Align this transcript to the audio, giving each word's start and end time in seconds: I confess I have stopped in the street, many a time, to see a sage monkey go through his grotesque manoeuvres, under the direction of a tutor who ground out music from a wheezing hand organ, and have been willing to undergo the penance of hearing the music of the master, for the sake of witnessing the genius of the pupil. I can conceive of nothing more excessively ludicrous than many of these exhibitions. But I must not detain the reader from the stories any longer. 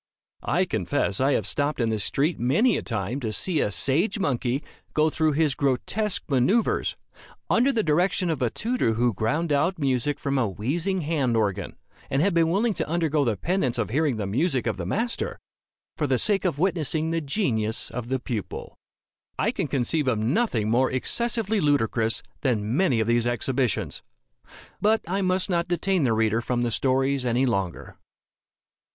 I 0.41 0.65
confess 0.65 1.21
I 1.21 1.33
have 1.33 1.45
stopped 1.45 1.79
in 1.79 1.91
the 1.91 1.99
street, 1.99 2.39
many 2.39 2.75
a 2.75 2.81
time, 2.81 3.19
to 3.19 3.31
see 3.31 3.59
a 3.59 3.69
sage 3.69 4.17
monkey 4.17 4.63
go 4.95 5.11
through 5.11 5.33
his 5.33 5.53
grotesque 5.53 6.23
manoeuvres, 6.27 6.95
under 7.51 7.71
the 7.71 7.83
direction 7.83 8.31
of 8.31 8.41
a 8.41 8.49
tutor 8.49 8.93
who 8.93 9.13
ground 9.13 9.51
out 9.53 9.77
music 9.77 10.19
from 10.19 10.39
a 10.39 10.47
wheezing 10.49 11.01
hand 11.01 11.37
organ, 11.37 11.75
and 12.09 12.23
have 12.23 12.33
been 12.33 12.49
willing 12.49 12.73
to 12.73 12.89
undergo 12.89 13.23
the 13.23 13.37
penance 13.37 13.77
of 13.77 13.91
hearing 13.91 14.17
the 14.17 14.25
music 14.25 14.65
of 14.65 14.77
the 14.77 14.87
master, 14.87 15.37
for 15.97 16.07
the 16.07 16.17
sake 16.17 16.45
of 16.45 16.57
witnessing 16.57 17.11
the 17.11 17.21
genius 17.21 17.91
of 17.91 18.07
the 18.09 18.17
pupil. 18.17 18.75
I 19.37 19.51
can 19.51 19.67
conceive 19.67 20.07
of 20.07 20.17
nothing 20.17 20.67
more 20.67 20.89
excessively 20.89 21.61
ludicrous 21.61 22.23
than 22.41 22.75
many 22.75 23.01
of 23.01 23.07
these 23.07 23.27
exhibitions. 23.27 24.01
But 24.81 25.01
I 25.07 25.21
must 25.21 25.47
not 25.47 25.67
detain 25.67 26.05
the 26.05 26.13
reader 26.13 26.41
from 26.41 26.63
the 26.63 26.71
stories 26.71 27.23
any 27.23 27.45
longer. 27.45 27.99